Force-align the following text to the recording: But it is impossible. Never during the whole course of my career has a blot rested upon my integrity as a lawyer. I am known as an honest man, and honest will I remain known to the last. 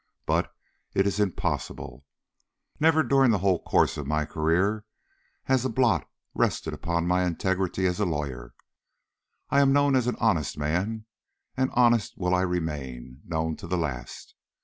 But 0.25 0.51
it 0.95 1.05
is 1.05 1.19
impossible. 1.19 2.07
Never 2.79 3.03
during 3.03 3.29
the 3.29 3.37
whole 3.37 3.61
course 3.61 3.97
of 3.97 4.07
my 4.07 4.25
career 4.25 4.83
has 5.43 5.63
a 5.63 5.69
blot 5.69 6.09
rested 6.33 6.73
upon 6.73 7.05
my 7.05 7.23
integrity 7.23 7.85
as 7.85 7.99
a 7.99 8.05
lawyer. 8.05 8.55
I 9.51 9.59
am 9.61 9.71
known 9.73 9.95
as 9.95 10.07
an 10.07 10.15
honest 10.19 10.57
man, 10.57 11.05
and 11.55 11.69
honest 11.75 12.17
will 12.17 12.33
I 12.33 12.41
remain 12.41 13.21
known 13.27 13.55
to 13.57 13.67
the 13.67 13.77
last. 13.77 14.33